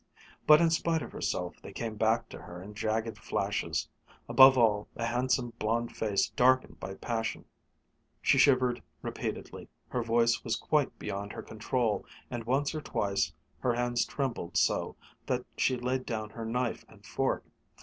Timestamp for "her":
2.41-2.59, 9.89-10.01, 11.33-11.43, 13.59-13.75, 16.31-16.45